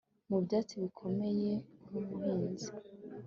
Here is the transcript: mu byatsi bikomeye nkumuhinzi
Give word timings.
mu 0.29 0.37
byatsi 0.45 0.73
bikomeye 0.83 1.51
nkumuhinzi 1.85 2.69